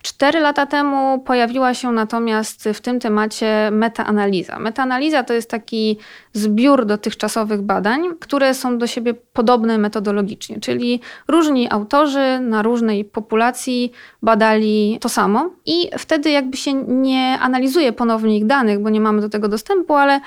Cztery 0.01 0.39
lata 0.39 0.65
temu 0.65 1.19
pojawiła 1.19 1.73
się 1.73 1.91
natomiast 1.91 2.69
w 2.73 2.81
tym 2.81 2.99
temacie 2.99 3.69
metaanaliza. 3.71 4.59
Metaanaliza 4.59 5.23
to 5.23 5.33
jest 5.33 5.49
taki 5.49 5.97
zbiór 6.33 6.85
dotychczasowych 6.85 7.61
badań, 7.61 8.01
które 8.19 8.53
są 8.53 8.77
do 8.77 8.87
siebie 8.87 9.13
podobne 9.13 9.77
metodologicznie, 9.77 10.59
czyli 10.59 11.01
różni 11.27 11.71
autorzy 11.71 12.39
na 12.39 12.61
różnej 12.61 13.05
populacji 13.05 13.91
badali 14.21 14.97
to 15.01 15.09
samo 15.09 15.49
i 15.65 15.89
wtedy 15.97 16.29
jakby 16.29 16.57
się 16.57 16.73
nie 16.73 17.37
analizuje 17.41 17.93
ponownie 17.93 18.37
ich 18.37 18.45
danych, 18.45 18.79
bo 18.79 18.89
nie 18.89 19.01
mamy 19.01 19.21
do 19.21 19.29
tego 19.29 19.47
dostępu, 19.47 19.95
ale 19.95 20.19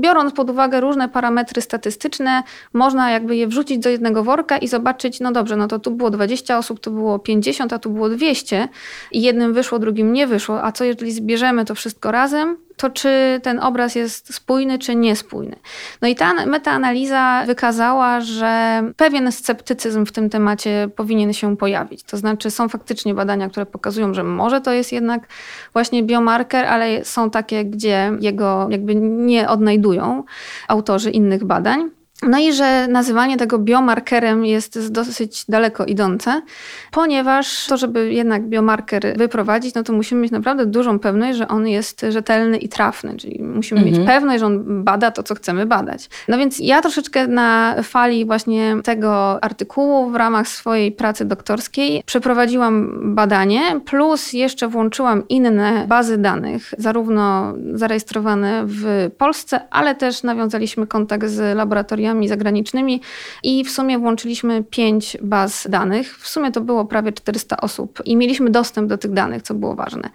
biorąc 0.00 0.34
pod 0.34 0.50
uwagę 0.50 0.80
różne 0.80 1.08
parametry 1.08 1.62
statystyczne, 1.62 2.42
można 2.72 3.10
jakby 3.10 3.36
je 3.36 3.46
wrzucić 3.46 3.78
do 3.78 3.90
jednego 3.90 4.24
worka 4.24 4.58
i 4.58 4.68
zobaczyć, 4.68 5.20
no 5.20 5.32
dobrze, 5.32 5.56
no 5.56 5.68
to 5.68 5.78
tu 5.78 5.90
było 5.90 6.10
20 6.10 6.58
osób, 6.58 6.80
tu 6.80 6.90
było 6.90 7.18
50, 7.18 7.72
a 7.72 7.78
tu 7.78 7.90
było 7.90 8.08
200 8.08 8.68
i 9.12 9.22
jednym 9.22 9.52
wyszło, 9.52 9.78
drugim 9.78 10.12
nie 10.12 10.26
wyszło, 10.26 10.64
a 10.64 10.72
co 10.72 10.84
jeżeli 10.84 11.12
zbierzemy 11.12 11.64
to 11.64 11.74
wszystko 11.74 12.10
razem, 12.10 12.56
to 12.82 12.90
czy 12.90 13.40
ten 13.42 13.60
obraz 13.60 13.94
jest 13.94 14.34
spójny, 14.34 14.78
czy 14.78 14.96
niespójny. 14.96 15.56
No 16.02 16.08
i 16.08 16.14
ta 16.14 16.46
metaanaliza 16.46 17.42
wykazała, 17.46 18.20
że 18.20 18.82
pewien 18.96 19.32
sceptycyzm 19.32 20.06
w 20.06 20.12
tym 20.12 20.30
temacie 20.30 20.88
powinien 20.96 21.32
się 21.32 21.56
pojawić. 21.56 22.02
To 22.02 22.16
znaczy 22.16 22.50
są 22.50 22.68
faktycznie 22.68 23.14
badania, 23.14 23.48
które 23.48 23.66
pokazują, 23.66 24.14
że 24.14 24.24
może 24.24 24.60
to 24.60 24.72
jest 24.72 24.92
jednak 24.92 25.28
właśnie 25.72 26.02
biomarker, 26.02 26.66
ale 26.66 27.04
są 27.04 27.30
takie, 27.30 27.64
gdzie 27.64 28.12
jego 28.20 28.68
jakby 28.70 28.94
nie 28.94 29.48
odnajdują 29.48 30.24
autorzy 30.68 31.10
innych 31.10 31.44
badań. 31.44 32.01
No 32.22 32.38
i 32.38 32.52
że 32.52 32.88
nazywanie 32.88 33.36
tego 33.36 33.58
biomarkerem 33.58 34.44
jest 34.44 34.92
dosyć 34.92 35.44
daleko 35.48 35.84
idące, 35.84 36.42
ponieważ 36.90 37.66
to, 37.66 37.76
żeby 37.76 38.12
jednak 38.12 38.42
biomarker 38.42 39.18
wyprowadzić, 39.18 39.74
no 39.74 39.82
to 39.82 39.92
musimy 39.92 40.20
mieć 40.20 40.32
naprawdę 40.32 40.66
dużą 40.66 40.98
pewność, 40.98 41.38
że 41.38 41.48
on 41.48 41.66
jest 41.66 42.06
rzetelny 42.08 42.58
i 42.58 42.68
trafny, 42.68 43.16
czyli 43.16 43.42
musimy 43.42 43.80
mhm. 43.80 43.98
mieć 43.98 44.06
pewność, 44.06 44.40
że 44.40 44.46
on 44.46 44.84
bada 44.84 45.10
to, 45.10 45.22
co 45.22 45.34
chcemy 45.34 45.66
badać. 45.66 46.10
No 46.28 46.38
więc 46.38 46.58
ja 46.58 46.80
troszeczkę 46.82 47.26
na 47.26 47.74
fali 47.82 48.24
właśnie 48.24 48.76
tego 48.84 49.44
artykułu 49.44 50.10
w 50.10 50.14
ramach 50.14 50.48
swojej 50.48 50.92
pracy 50.92 51.24
doktorskiej 51.24 52.02
przeprowadziłam 52.06 53.00
badanie, 53.14 53.60
plus 53.84 54.32
jeszcze 54.32 54.68
włączyłam 54.68 55.28
inne 55.28 55.84
bazy 55.88 56.18
danych, 56.18 56.74
zarówno 56.78 57.54
zarejestrowane 57.74 58.62
w 58.66 59.10
Polsce, 59.18 59.60
ale 59.70 59.94
też 59.94 60.22
nawiązaliśmy 60.22 60.86
kontakt 60.86 61.26
z 61.26 61.56
laboratoriami 61.56 62.11
zagranicznymi 62.28 63.00
i 63.42 63.64
w 63.64 63.70
sumie 63.70 63.98
włączyliśmy 63.98 64.64
pięć 64.64 65.16
baz 65.22 65.66
danych. 65.70 66.18
W 66.18 66.28
sumie 66.28 66.52
to 66.52 66.60
było 66.60 66.84
prawie 66.84 67.12
400 67.12 67.56
osób 67.56 68.02
i 68.04 68.16
mieliśmy 68.16 68.50
dostęp 68.50 68.88
do 68.88 68.98
tych 68.98 69.12
danych, 69.12 69.42
co 69.42 69.54
było 69.54 69.74
ważne. 69.74 70.10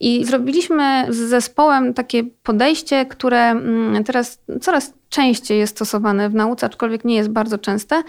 I 0.00 0.24
zrobiliśmy 0.24 1.06
z 1.08 1.16
zespołem 1.16 1.94
takie 1.94 2.24
podejście, 2.42 3.06
które 3.06 3.50
mm, 3.50 4.04
teraz 4.04 4.38
coraz 4.60 4.94
częściej 5.08 5.58
jest 5.58 5.76
stosowane 5.76 6.28
w 6.28 6.34
nauce, 6.34 6.66
aczkolwiek 6.66 7.04
nie 7.04 7.14
jest 7.14 7.28
bardzo 7.28 7.58
częste, 7.58 8.02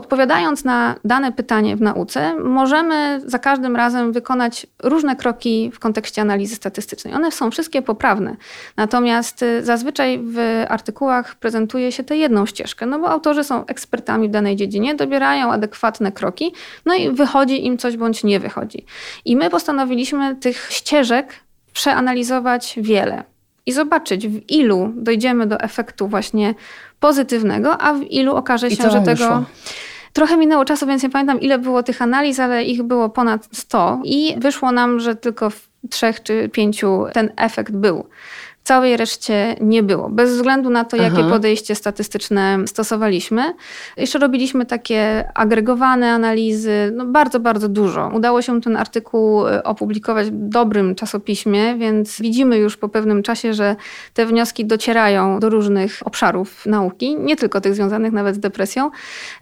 Odpowiadając 0.00 0.64
na 0.64 0.94
dane 1.04 1.32
pytanie 1.32 1.76
w 1.76 1.80
nauce, 1.80 2.36
możemy 2.36 3.20
za 3.26 3.38
każdym 3.38 3.76
razem 3.76 4.12
wykonać 4.12 4.66
różne 4.82 5.16
kroki 5.16 5.70
w 5.74 5.78
kontekście 5.78 6.22
analizy 6.22 6.54
statystycznej. 6.54 7.14
One 7.14 7.32
są 7.32 7.50
wszystkie 7.50 7.82
poprawne. 7.82 8.36
Natomiast 8.76 9.42
y, 9.42 9.64
zazwyczaj 9.64 10.20
w 10.24 10.64
artykułach 10.68 11.34
prezentuje 11.34 11.92
się 11.92 12.04
tę 12.04 12.16
jedną 12.16 12.46
ścieżkę, 12.46 12.86
no 12.86 12.98
bo 12.98 13.10
autorzy 13.10 13.44
są 13.44 13.66
ekspertami 13.66 14.28
w 14.28 14.30
danej 14.30 14.56
dziedzinie, 14.56 14.94
dobierają 14.94 15.52
adekwatne 15.52 16.12
kroki, 16.12 16.52
no 16.86 16.94
i 16.94 17.10
wychodzi 17.10 17.66
im 17.66 17.78
coś 17.78 17.96
bądź 17.96 18.24
nie 18.24 18.40
wychodzi. 18.40 18.84
I 19.24 19.36
my 19.36 19.50
postanowiliśmy 19.50 20.36
tych 20.36 20.68
ścieżek 20.70 21.32
przeanalizować 21.72 22.74
wiele 22.82 23.24
i 23.66 23.72
zobaczyć, 23.72 24.28
w 24.28 24.50
ilu 24.50 24.92
dojdziemy 24.96 25.46
do 25.46 25.60
efektu 25.60 26.08
właśnie 26.08 26.54
pozytywnego, 27.00 27.78
a 27.78 27.94
w 27.94 28.02
ilu 28.02 28.36
okaże 28.36 28.70
się, 28.70 28.90
że 28.90 29.00
tego. 29.00 29.10
Wyszło? 29.10 29.44
Trochę 30.12 30.36
minęło 30.36 30.64
czasu, 30.64 30.86
więc 30.86 31.02
nie 31.02 31.10
pamiętam 31.10 31.40
ile 31.40 31.58
było 31.58 31.82
tych 31.82 32.02
analiz, 32.02 32.40
ale 32.40 32.64
ich 32.64 32.82
było 32.82 33.08
ponad 33.08 33.48
100 33.52 34.00
i 34.04 34.34
wyszło 34.38 34.72
nam, 34.72 35.00
że 35.00 35.16
tylko 35.16 35.50
w 35.50 35.68
trzech 35.90 36.22
czy 36.22 36.48
pięciu 36.48 37.04
ten 37.12 37.32
efekt 37.36 37.72
był 37.72 38.06
całej 38.62 38.96
reszcie 38.96 39.56
nie 39.60 39.82
było. 39.82 40.08
Bez 40.10 40.30
względu 40.30 40.70
na 40.70 40.84
to, 40.84 40.96
jakie 40.96 41.18
Aha. 41.20 41.30
podejście 41.30 41.74
statystyczne 41.74 42.58
stosowaliśmy. 42.66 43.54
Jeszcze 43.96 44.18
robiliśmy 44.18 44.66
takie 44.66 45.30
agregowane 45.34 46.12
analizy, 46.12 46.92
no 46.96 47.06
bardzo, 47.06 47.40
bardzo 47.40 47.68
dużo. 47.68 48.10
Udało 48.14 48.42
się 48.42 48.60
ten 48.60 48.76
artykuł 48.76 49.48
e, 49.48 49.62
opublikować 49.62 50.26
w 50.30 50.48
dobrym 50.48 50.94
czasopiśmie, 50.94 51.74
więc 51.74 52.20
widzimy 52.20 52.58
już 52.58 52.76
po 52.76 52.88
pewnym 52.88 53.22
czasie, 53.22 53.54
że 53.54 53.76
te 54.14 54.26
wnioski 54.26 54.64
docierają 54.64 55.40
do 55.40 55.50
różnych 55.50 56.00
obszarów 56.04 56.66
nauki, 56.66 57.16
nie 57.16 57.36
tylko 57.36 57.60
tych 57.60 57.74
związanych 57.74 58.12
nawet 58.12 58.36
z 58.36 58.38
depresją, 58.38 58.90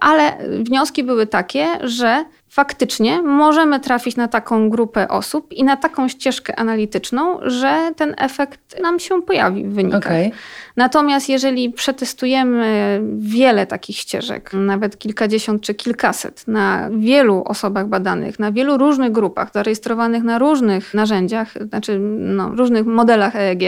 ale 0.01 0.39
wnioski 0.63 1.05
były 1.05 1.27
takie, 1.27 1.67
że 1.83 2.25
faktycznie 2.49 3.23
możemy 3.23 3.81
trafić 3.81 4.17
na 4.17 4.29
taką 4.29 4.71
grupę 4.71 5.09
osób 5.09 5.53
i 5.53 5.65
na 5.65 5.77
taką 5.77 6.09
ścieżkę 6.09 6.59
analityczną, 6.59 7.39
że 7.43 7.93
ten 7.97 8.15
efekt 8.19 8.81
nam 8.83 8.99
się 8.99 9.23
pojawi 9.23 9.65
w 9.65 9.75
wynikach. 9.75 10.03
Okay. 10.03 10.31
Natomiast 10.77 11.29
jeżeli 11.29 11.71
przetestujemy 11.71 13.01
wiele 13.19 13.67
takich 13.67 13.97
ścieżek, 13.97 14.51
nawet 14.53 14.99
kilkadziesiąt 14.99 15.63
czy 15.63 15.75
kilkaset 15.75 16.49
na 16.49 16.89
wielu 16.93 17.43
osobach 17.47 17.89
badanych, 17.89 18.39
na 18.39 18.53
wielu 18.53 18.79
różnych 18.79 19.13
grupach, 19.13 19.53
zarejestrowanych 19.55 20.23
na 20.23 20.39
różnych 20.39 20.95
narzędziach, 20.95 21.55
znaczy 21.69 21.99
no, 22.19 22.49
różnych 22.49 22.87
modelach 22.87 23.37
EEG 23.37 23.63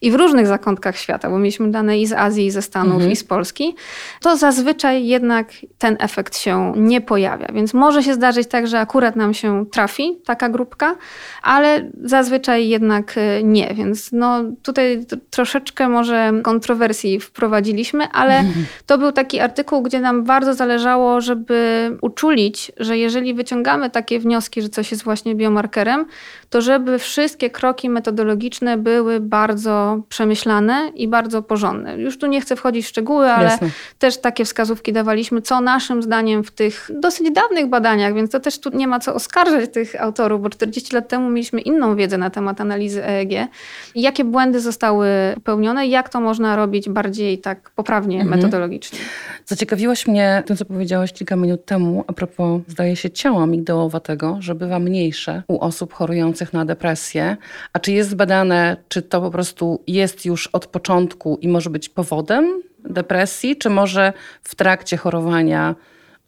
i 0.00 0.10
w 0.10 0.14
różnych 0.14 0.46
zakątkach 0.46 0.96
świata, 0.96 1.30
bo 1.30 1.38
mieliśmy 1.38 1.70
dane 1.70 1.98
i 1.98 2.06
z 2.06 2.12
Azji, 2.12 2.46
i 2.46 2.50
ze 2.50 2.62
Stanów, 2.62 2.94
mhm. 2.94 3.12
i 3.12 3.16
z 3.16 3.24
Polski, 3.24 3.74
to 4.20 4.36
zazwyczaj 4.36 5.06
jednak 5.06 5.48
ten 5.78 5.96
efekt 6.00 6.38
się 6.38 6.72
nie 6.76 7.00
pojawia. 7.00 7.46
Więc 7.52 7.74
może 7.74 8.02
się 8.02 8.11
zdarzyć 8.14 8.48
tak, 8.48 8.66
że 8.66 8.80
akurat 8.80 9.16
nam 9.16 9.34
się 9.34 9.66
trafi 9.66 10.18
taka 10.24 10.48
grupka, 10.48 10.96
ale 11.42 11.90
zazwyczaj 12.04 12.68
jednak 12.68 13.14
e, 13.16 13.42
nie. 13.42 13.74
Więc 13.74 14.12
no, 14.12 14.40
tutaj 14.62 15.06
troszeczkę 15.30 15.88
może 15.88 16.32
kontrowersji 16.42 17.20
wprowadziliśmy, 17.20 18.08
ale 18.12 18.44
to 18.86 18.98
był 18.98 19.12
taki 19.12 19.40
artykuł, 19.40 19.82
gdzie 19.82 20.00
nam 20.00 20.24
bardzo 20.24 20.54
zależało, 20.54 21.20
żeby 21.20 21.90
uczulić, 22.00 22.72
że 22.76 22.98
jeżeli 22.98 23.34
wyciągamy 23.34 23.90
takie 23.90 24.18
wnioski, 24.20 24.62
że 24.62 24.68
coś 24.68 24.90
jest 24.90 25.04
właśnie 25.04 25.34
biomarkerem, 25.34 26.06
to 26.50 26.60
żeby 26.60 26.98
wszystkie 26.98 27.50
kroki 27.50 27.90
metodologiczne 27.90 28.76
były 28.76 29.20
bardzo 29.20 30.02
przemyślane 30.08 30.90
i 30.94 31.08
bardzo 31.08 31.42
porządne. 31.42 31.98
Już 31.98 32.18
tu 32.18 32.26
nie 32.26 32.40
chcę 32.40 32.56
wchodzić 32.56 32.86
w 32.86 32.88
szczegóły, 32.88 33.30
ale 33.30 33.44
Jasne. 33.44 33.70
też 33.98 34.18
takie 34.18 34.44
wskazówki 34.44 34.92
dawaliśmy, 34.92 35.42
co 35.42 35.60
naszym 35.60 36.02
zdaniem 36.02 36.44
w 36.44 36.50
tych 36.50 36.90
dosyć 36.94 37.30
dawnych 37.30 37.66
badaniach, 37.66 38.01
więc 38.10 38.30
to 38.30 38.40
też 38.40 38.58
tu 38.58 38.70
nie 38.76 38.88
ma 38.88 39.00
co 39.00 39.14
oskarżać 39.14 39.72
tych 39.72 40.02
autorów, 40.02 40.42
bo 40.42 40.50
40 40.50 40.94
lat 40.94 41.08
temu 41.08 41.30
mieliśmy 41.30 41.60
inną 41.60 41.96
wiedzę 41.96 42.18
na 42.18 42.30
temat 42.30 42.60
analizy 42.60 43.04
EEG. 43.04 43.48
Jakie 43.94 44.24
błędy 44.24 44.60
zostały 44.60 45.08
popełnione, 45.34 45.86
jak 45.86 46.08
to 46.08 46.20
można 46.20 46.56
robić 46.56 46.88
bardziej 46.88 47.38
tak 47.38 47.70
poprawnie 47.70 48.20
mhm. 48.20 48.36
metodologicznie. 48.36 48.98
Zaciekawiłaś 49.46 50.06
mnie 50.06 50.42
tym, 50.46 50.56
co 50.56 50.64
powiedziałaś 50.64 51.12
kilka 51.12 51.36
minut 51.36 51.64
temu 51.64 52.04
a 52.06 52.12
propos, 52.12 52.60
zdaje 52.68 52.96
się, 52.96 53.10
ciała 53.10 53.46
migdałowatego, 53.46 54.36
że 54.40 54.54
bywa 54.54 54.78
mniejsze 54.78 55.42
u 55.48 55.60
osób 55.60 55.92
chorujących 55.92 56.52
na 56.52 56.64
depresję. 56.64 57.36
A 57.72 57.78
czy 57.78 57.92
jest 57.92 58.10
zbadane, 58.10 58.76
czy 58.88 59.02
to 59.02 59.20
po 59.20 59.30
prostu 59.30 59.82
jest 59.86 60.26
już 60.26 60.46
od 60.46 60.66
początku 60.66 61.38
i 61.40 61.48
może 61.48 61.70
być 61.70 61.88
powodem 61.88 62.62
depresji, 62.84 63.56
czy 63.56 63.70
może 63.70 64.12
w 64.42 64.54
trakcie 64.54 64.96
chorowania 64.96 65.74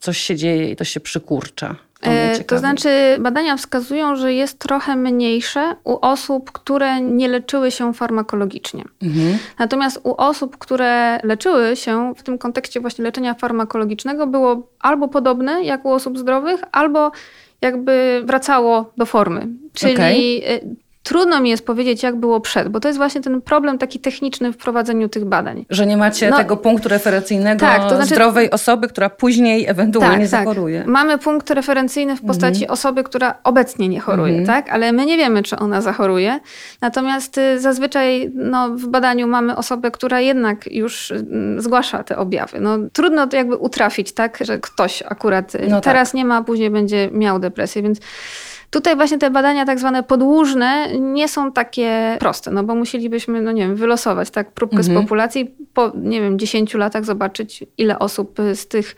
coś 0.04 0.18
się 0.18 0.36
dzieje 0.36 0.70
i 0.70 0.76
to 0.76 0.84
się 0.84 1.00
przykurcza? 1.00 1.76
E, 2.02 2.44
to 2.44 2.58
znaczy, 2.58 2.88
badania 3.20 3.56
wskazują, 3.56 4.16
że 4.16 4.32
jest 4.32 4.58
trochę 4.58 4.96
mniejsze 4.96 5.76
u 5.84 5.98
osób, 6.00 6.52
które 6.52 7.00
nie 7.00 7.28
leczyły 7.28 7.70
się 7.70 7.94
farmakologicznie. 7.94 8.84
Mhm. 9.02 9.38
Natomiast 9.58 10.00
u 10.02 10.14
osób, 10.16 10.58
które 10.58 11.20
leczyły 11.22 11.76
się 11.76 12.14
w 12.16 12.22
tym 12.22 12.38
kontekście 12.38 12.80
właśnie 12.80 13.04
leczenia 13.04 13.34
farmakologicznego, 13.34 14.26
było 14.26 14.68
albo 14.80 15.08
podobne 15.08 15.62
jak 15.62 15.84
u 15.84 15.92
osób 15.92 16.18
zdrowych, 16.18 16.60
albo 16.72 17.12
jakby 17.60 18.22
wracało 18.24 18.92
do 18.96 19.06
formy. 19.06 19.48
Czyli 19.72 19.94
okay. 19.94 20.76
Trudno 21.04 21.40
mi 21.40 21.50
jest 21.50 21.66
powiedzieć, 21.66 22.02
jak 22.02 22.16
było 22.16 22.40
przed, 22.40 22.68
bo 22.68 22.80
to 22.80 22.88
jest 22.88 22.98
właśnie 22.98 23.20
ten 23.20 23.42
problem 23.42 23.78
taki 23.78 23.98
techniczny 23.98 24.52
w 24.52 24.56
prowadzeniu 24.56 25.08
tych 25.08 25.24
badań. 25.24 25.66
Że 25.70 25.86
nie 25.86 25.96
macie 25.96 26.30
no, 26.30 26.36
tego 26.36 26.56
punktu 26.56 26.88
referencyjnego 26.88 27.60
tak, 27.60 27.82
to 27.82 27.96
znaczy, 27.96 28.14
zdrowej 28.14 28.50
osoby, 28.50 28.88
która 28.88 29.10
później 29.10 29.66
ewentualnie 29.68 30.28
tak, 30.28 30.30
tak. 30.30 30.40
zachoruje. 30.40 30.78
Tak. 30.78 30.88
Mamy 30.88 31.18
punkt 31.18 31.50
referencyjny 31.50 32.16
w 32.16 32.22
postaci 32.22 32.62
mhm. 32.62 32.70
osoby, 32.70 33.04
która 33.04 33.34
obecnie 33.44 33.88
nie 33.88 34.00
choruje, 34.00 34.38
mhm. 34.38 34.46
tak? 34.46 34.74
ale 34.74 34.92
my 34.92 35.06
nie 35.06 35.16
wiemy, 35.16 35.42
czy 35.42 35.56
ona 35.56 35.80
zachoruje. 35.80 36.40
Natomiast 36.80 37.38
y, 37.38 37.60
zazwyczaj 37.60 38.30
no, 38.34 38.68
w 38.68 38.86
badaniu 38.86 39.26
mamy 39.26 39.56
osobę, 39.56 39.90
która 39.90 40.20
jednak 40.20 40.72
już 40.72 41.10
mm, 41.10 41.60
zgłasza 41.60 42.04
te 42.04 42.16
objawy. 42.16 42.60
No, 42.60 42.78
trudno 42.92 43.26
to 43.26 43.36
jakby 43.36 43.56
utrafić, 43.56 44.12
tak, 44.12 44.38
że 44.40 44.58
ktoś 44.58 45.02
akurat 45.02 45.54
y, 45.54 45.66
no 45.68 45.80
teraz 45.80 46.08
tak. 46.08 46.14
nie 46.14 46.24
ma, 46.24 46.36
a 46.36 46.42
później 46.42 46.70
będzie 46.70 47.08
miał 47.12 47.38
depresję, 47.38 47.82
więc 47.82 48.00
Tutaj 48.70 48.96
właśnie 48.96 49.18
te 49.18 49.30
badania 49.30 49.64
tak 49.64 49.78
zwane 49.78 50.02
podłużne 50.02 50.98
nie 50.98 51.28
są 51.28 51.52
takie 51.52 52.16
proste, 52.20 52.50
no 52.50 52.64
bo 52.64 52.74
musielibyśmy, 52.74 53.42
no 53.42 53.52
nie 53.52 53.62
wiem, 53.62 53.76
wylosować 53.76 54.30
tak 54.30 54.52
próbkę 54.52 54.76
mhm. 54.76 54.98
z 54.98 55.02
populacji, 55.02 55.54
po, 55.74 55.92
nie 55.96 56.20
wiem, 56.20 56.38
10 56.38 56.74
latach 56.74 57.04
zobaczyć, 57.04 57.64
ile 57.78 57.98
osób 57.98 58.38
z 58.54 58.66
tych 58.66 58.96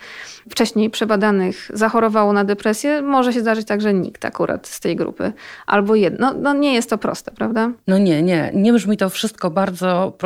wcześniej 0.51 0.91
przebadanych 0.91 1.71
zachorowało 1.75 2.33
na 2.33 2.45
depresję. 2.45 3.03
Może 3.03 3.33
się 3.33 3.41
zdarzyć 3.41 3.67
tak, 3.67 3.81
że 3.81 3.95
nikt 3.95 4.25
akurat 4.25 4.67
z 4.67 4.81
tej 4.81 4.97
grupy, 4.97 5.33
albo 5.67 5.95
jedno. 5.95 6.27
No, 6.27 6.35
no 6.41 6.55
nie 6.55 6.75
jest 6.75 6.91
to 6.91 6.99
proste, 6.99 7.31
prawda? 7.31 7.73
No 7.87 7.99
nie, 7.99 8.23
nie. 8.23 8.51
Nie 8.55 8.73
brzmi 8.73 8.97
to 8.97 9.11
wszystko 9.11 9.51
bardzo, 9.51 10.17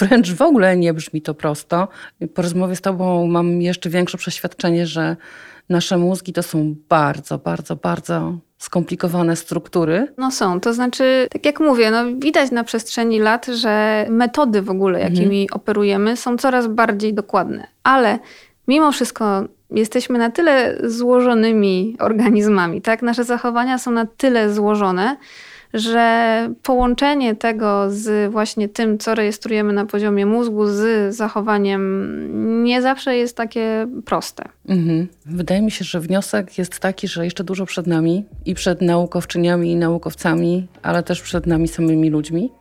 wręcz 0.00 0.32
w 0.32 0.42
ogóle 0.42 0.76
nie 0.76 0.94
brzmi 0.94 1.22
to 1.22 1.34
prosto. 1.34 1.88
Po 2.34 2.42
rozmowie 2.42 2.76
z 2.76 2.80
tobą 2.80 3.26
mam 3.26 3.62
jeszcze 3.62 3.90
większe 3.90 4.18
przeświadczenie, 4.18 4.86
że 4.86 5.16
nasze 5.68 5.98
mózgi 5.98 6.32
to 6.32 6.42
są 6.42 6.74
bardzo, 6.88 7.38
bardzo, 7.38 7.76
bardzo 7.76 8.38
skomplikowane 8.58 9.36
struktury? 9.36 10.14
No 10.18 10.30
są, 10.30 10.60
to 10.60 10.74
znaczy, 10.74 11.26
tak 11.30 11.46
jak 11.46 11.60
mówię, 11.60 11.90
no 11.90 12.04
widać 12.18 12.50
na 12.50 12.64
przestrzeni 12.64 13.18
lat, 13.18 13.46
że 13.46 14.06
metody 14.10 14.62
w 14.62 14.70
ogóle, 14.70 15.00
jakimi 15.00 15.42
mhm. 15.42 15.60
operujemy, 15.60 16.16
są 16.16 16.36
coraz 16.36 16.66
bardziej 16.66 17.14
dokładne, 17.14 17.66
ale 17.82 18.18
mimo 18.68 18.92
wszystko 18.92 19.44
jesteśmy 19.70 20.18
na 20.18 20.30
tyle 20.30 20.78
złożonymi 20.84 21.96
organizmami, 21.98 22.82
tak? 22.82 23.02
Nasze 23.02 23.24
zachowania 23.24 23.78
są 23.78 23.90
na 23.90 24.06
tyle 24.06 24.54
złożone, 24.54 25.16
że 25.76 26.48
połączenie 26.62 27.34
tego 27.34 27.90
z 27.90 28.32
właśnie 28.32 28.68
tym, 28.68 28.98
co 28.98 29.14
rejestrujemy 29.14 29.72
na 29.72 29.86
poziomie 29.86 30.26
mózgu, 30.26 30.66
z 30.66 31.14
zachowaniem 31.14 32.64
nie 32.64 32.82
zawsze 32.82 33.16
jest 33.16 33.36
takie 33.36 33.86
proste. 34.04 34.44
Mhm. 34.68 35.08
Wydaje 35.26 35.62
mi 35.62 35.70
się, 35.70 35.84
że 35.84 36.00
wniosek 36.00 36.58
jest 36.58 36.78
taki, 36.78 37.08
że 37.08 37.24
jeszcze 37.24 37.44
dużo 37.44 37.66
przed 37.66 37.86
nami 37.86 38.24
i 38.44 38.54
przed 38.54 38.82
naukowczyniami 38.82 39.72
i 39.72 39.76
naukowcami, 39.76 40.66
ale 40.82 41.02
też 41.02 41.22
przed 41.22 41.46
nami 41.46 41.68
samymi 41.68 42.10
ludźmi, 42.10 42.52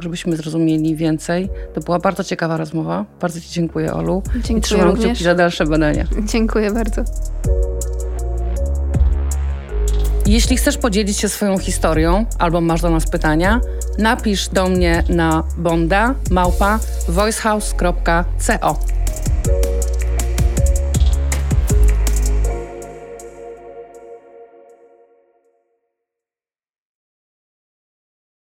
żebyśmy 0.00 0.36
zrozumieli 0.36 0.96
więcej. 0.96 1.48
To 1.74 1.80
była 1.80 1.98
bardzo 1.98 2.24
ciekawa 2.24 2.56
rozmowa. 2.56 3.04
Bardzo 3.20 3.40
Ci 3.40 3.50
dziękuję, 3.50 3.94
Olu. 3.94 4.22
Dziękuję 4.34 4.58
I 4.58 4.60
trzymam 4.60 4.86
również. 4.86 5.04
kciuki 5.04 5.24
za 5.24 5.34
dalsze 5.34 5.66
badania. 5.66 6.04
Dziękuję 6.24 6.70
bardzo. 6.70 7.04
Jeśli 10.30 10.56
chcesz 10.56 10.78
podzielić 10.78 11.18
się 11.18 11.28
swoją 11.28 11.58
historią 11.58 12.26
albo 12.38 12.60
masz 12.60 12.80
do 12.80 12.90
nas 12.90 13.10
pytania, 13.10 13.60
napisz 13.98 14.48
do 14.48 14.68
mnie 14.68 15.04
na 15.08 15.42
bonda 15.56 16.14
małpa 16.30 16.78
voicehouse.co. 17.08 18.99